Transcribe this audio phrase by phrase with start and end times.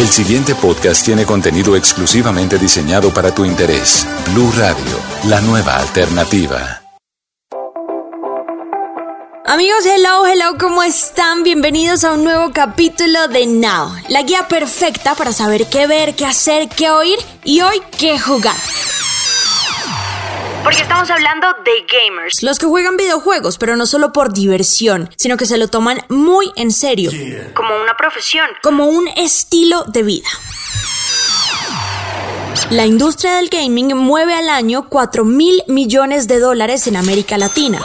[0.00, 4.06] El siguiente podcast tiene contenido exclusivamente diseñado para tu interés.
[4.32, 6.80] Blue Radio, la nueva alternativa.
[9.44, 11.42] Amigos, hello, hello, ¿cómo están?
[11.42, 16.24] Bienvenidos a un nuevo capítulo de Now, la guía perfecta para saber qué ver, qué
[16.24, 18.56] hacer, qué oír y hoy qué jugar.
[20.62, 22.42] Porque estamos hablando de gamers.
[22.42, 26.52] Los que juegan videojuegos, pero no solo por diversión, sino que se lo toman muy
[26.56, 27.10] en serio.
[27.54, 28.46] Como una profesión.
[28.62, 30.28] Como un estilo de vida.
[32.70, 37.80] La industria del gaming mueve al año 4 mil millones de dólares en América Latina.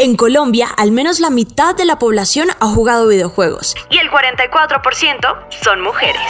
[0.00, 3.74] En Colombia, al menos la mitad de la población ha jugado videojuegos.
[3.90, 6.22] Y el 44% son mujeres.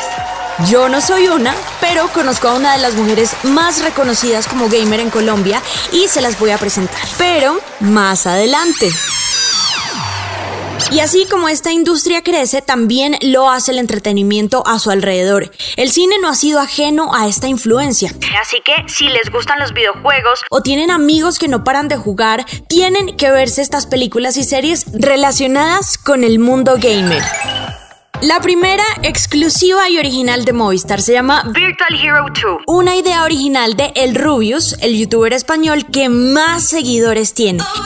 [0.70, 5.00] Yo no soy una, pero conozco a una de las mujeres más reconocidas como gamer
[5.00, 5.60] en Colombia
[5.92, 7.02] y se las voy a presentar.
[7.18, 8.90] Pero más adelante.
[10.90, 15.50] Y así como esta industria crece, también lo hace el entretenimiento a su alrededor.
[15.76, 18.10] El cine no ha sido ajeno a esta influencia.
[18.40, 22.46] Así que si les gustan los videojuegos o tienen amigos que no paran de jugar,
[22.68, 27.22] tienen que verse estas películas y series relacionadas con el mundo gamer.
[28.20, 32.62] La primera, exclusiva y original de Movistar, se llama Virtual Hero 2.
[32.66, 37.62] Una idea original de El Rubius, el youtuber español que más seguidores tiene.
[37.62, 37.84] Oh,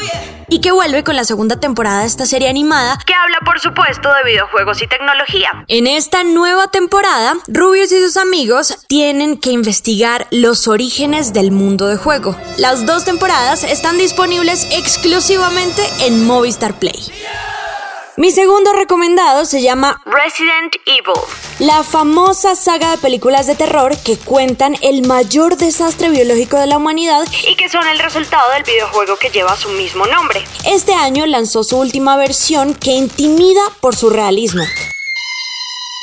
[0.48, 4.08] y que vuelve con la segunda temporada de esta serie animada que habla por supuesto
[4.12, 5.64] de videojuegos y tecnología.
[5.68, 11.88] En esta nueva temporada, Rubius y sus amigos tienen que investigar los orígenes del mundo
[11.88, 12.36] de juego.
[12.56, 17.12] Las dos temporadas están disponibles exclusivamente en Movistar Play.
[18.18, 21.14] Mi segundo recomendado se llama Resident Evil,
[21.60, 26.76] la famosa saga de películas de terror que cuentan el mayor desastre biológico de la
[26.76, 30.44] humanidad y que son el resultado del videojuego que lleva su mismo nombre.
[30.66, 34.62] Este año lanzó su última versión que intimida por su realismo.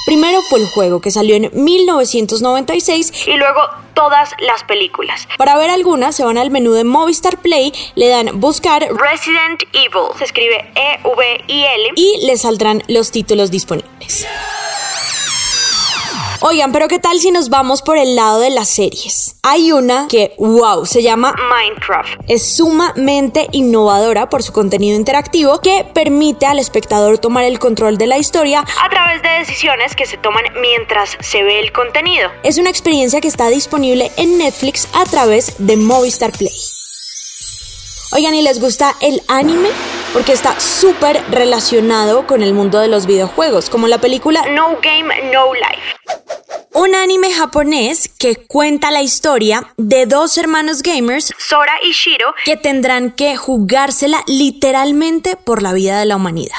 [0.10, 3.62] Primero fue el juego que salió en 1996 y luego
[3.94, 5.28] todas las películas.
[5.38, 10.10] Para ver algunas se van al menú de Movistar Play, le dan buscar Resident Evil,
[10.18, 14.26] se escribe E-V-I-L y le saldrán los títulos disponibles.
[16.42, 19.36] Oigan, pero ¿qué tal si nos vamos por el lado de las series?
[19.44, 22.22] Hay una que, wow, se llama Minecraft.
[22.30, 28.08] Es sumamente innovadora por su contenido interactivo que permite al espectador tomar el control de
[28.08, 32.30] la historia a través de decisiones que se toman mientras se ve el contenido.
[32.44, 36.56] Es una experiencia que está disponible en Netflix a través de Movistar Play.
[38.14, 39.70] Oigan, ¿y les gusta el anime?
[40.14, 45.14] Porque está súper relacionado con el mundo de los videojuegos, como la película No Game,
[45.34, 45.99] No Life
[46.80, 52.56] un anime japonés que cuenta la historia de dos hermanos gamers, Sora y Shiro, que
[52.56, 56.56] tendrán que jugársela literalmente por la vida de la humanidad.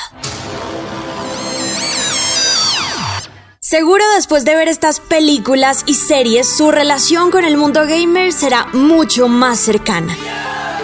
[3.61, 8.67] Seguro después de ver estas películas y series, su relación con el mundo gamer será
[8.75, 10.15] mucho más cercana.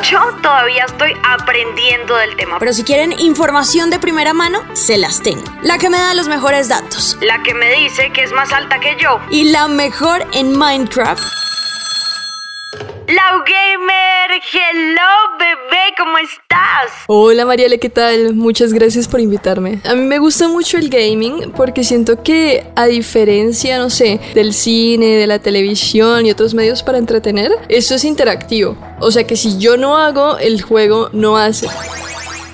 [0.03, 2.59] Yo todavía estoy aprendiendo del tema.
[2.59, 5.45] Pero si quieren información de primera mano, se las tengo.
[5.62, 7.17] La que me da los mejores datos.
[7.21, 9.21] La que me dice que es más alta que yo.
[9.31, 11.46] Y la mejor en Minecraft.
[13.09, 17.05] Lau Gamer, hello bebé, ¿cómo estás?
[17.06, 18.34] Hola Mariale, ¿qué tal?
[18.34, 19.81] Muchas gracias por invitarme.
[19.84, 24.53] A mí me gusta mucho el gaming porque siento que a diferencia, no sé, del
[24.53, 28.77] cine, de la televisión y otros medios para entretener, esto es interactivo.
[28.99, 31.69] O sea que si yo no hago, el juego no hace.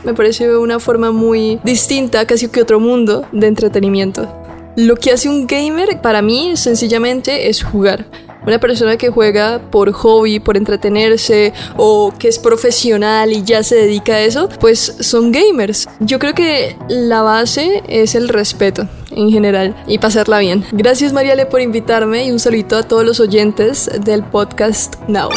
[0.05, 4.31] Me parece una forma muy distinta, casi que otro mundo de entretenimiento.
[4.77, 8.05] Lo que hace un gamer para mí sencillamente es jugar.
[8.47, 13.77] Una persona que juega por hobby, por entretenerse o que es profesional y ya se
[13.77, 15.89] dedica a eso, pues son gamers.
[16.01, 20.65] Yo creo que la base es el respeto en general y pasarla bien.
[20.73, 25.31] Gracias Mariale por invitarme y un saludito a todos los oyentes del podcast Now.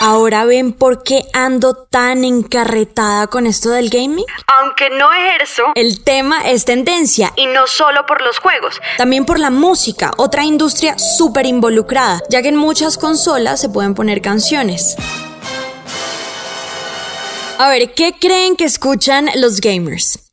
[0.00, 4.26] Ahora ven por qué ando tan encarretada con esto del gaming.
[4.60, 9.38] Aunque no ejerzo, el tema es tendencia y no solo por los juegos, también por
[9.38, 14.96] la música, otra industria súper involucrada, ya que en muchas consolas se pueden poner canciones.
[17.58, 20.25] A ver, ¿qué creen que escuchan los gamers?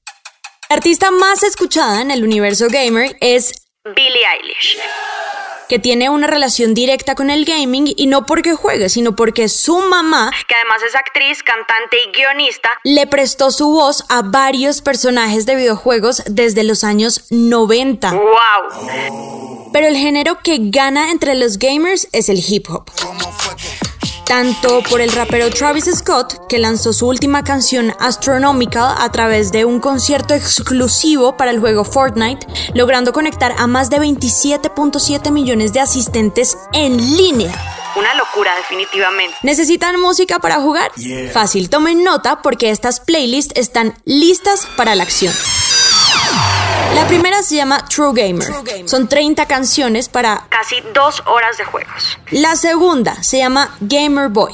[0.73, 3.53] La artista más escuchada en el universo gamer es
[3.95, 4.79] Billie Eilish
[5.69, 9.77] que tiene una relación directa con el gaming y no porque juegue, sino porque su
[9.81, 15.45] mamá, que además es actriz, cantante y guionista, le prestó su voz a varios personajes
[15.45, 18.11] de videojuegos desde los años 90.
[18.11, 19.69] ¡Wow!
[19.73, 22.89] Pero el género que gana entre los gamers es el hip hop.
[24.33, 29.63] Tanto por el rapero Travis Scott, que lanzó su última canción Astronomical a través de
[29.63, 35.81] un concierto exclusivo para el juego Fortnite, logrando conectar a más de 27.7 millones de
[35.81, 37.53] asistentes en línea.
[37.95, 39.35] Una locura, definitivamente.
[39.43, 40.91] ¿Necesitan música para jugar?
[41.31, 45.31] Fácil, tomen nota porque estas playlists están listas para la acción.
[46.95, 48.47] La primera se llama True Gamer.
[48.85, 52.17] Son 30 canciones para casi dos horas de juegos.
[52.31, 54.53] La segunda se llama Gamer Boy.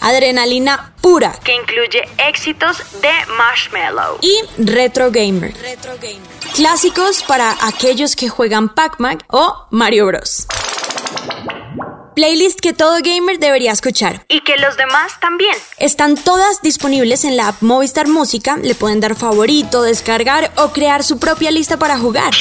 [0.00, 1.32] Adrenalina pura.
[1.44, 4.18] Que incluye éxitos de Marshmallow.
[4.20, 5.54] Y Retro Gamer.
[6.54, 10.46] Clásicos para aquellos que juegan Pac-Man o Mario Bros
[12.16, 14.24] playlist que todo gamer debería escuchar.
[14.28, 15.54] Y que los demás también.
[15.76, 21.04] Están todas disponibles en la app Movistar Música, le pueden dar favorito, descargar o crear
[21.04, 22.32] su propia lista para jugar.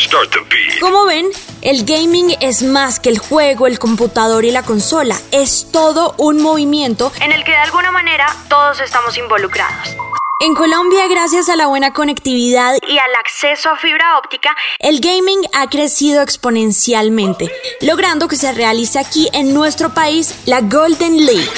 [0.79, 1.27] Como ven,
[1.61, 6.41] el gaming es más que el juego, el computador y la consola, es todo un
[6.41, 10.04] movimiento en el que de alguna manera todos estamos involucrados.
[10.41, 15.39] En Colombia, gracias a la buena conectividad y al acceso a fibra óptica, el gaming
[15.53, 17.49] ha crecido exponencialmente,
[17.79, 21.49] logrando que se realice aquí en nuestro país la Golden League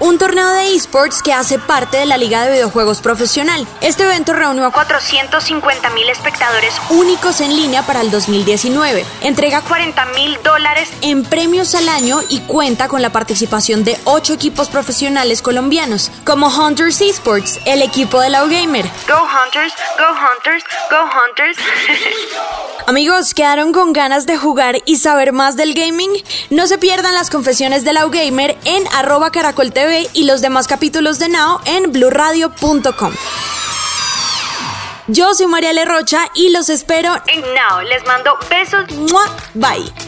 [0.00, 3.66] un torneo de esports que hace parte de la Liga de Videojuegos Profesional.
[3.80, 9.04] Este evento reunió a 450 mil espectadores únicos en línea para el 2019.
[9.22, 14.32] Entrega 40 mil dólares en premios al año y cuenta con la participación de ocho
[14.34, 18.84] equipos profesionales colombianos, como Hunters Esports, el equipo de la Gamer.
[19.08, 21.58] Go Hunters, Go Hunters, Go Hunters.
[22.86, 26.10] Amigos, ¿quedaron con ganas de jugar y saber más del gaming?
[26.50, 30.68] No se pierdan las confesiones de la Gamer en arroba caracol TV y los demás
[30.68, 33.12] capítulos de Now en blurradio.com.
[35.08, 37.80] Yo soy María Rocha y los espero en Now.
[37.88, 38.84] Les mando besos.
[39.54, 40.05] Bye.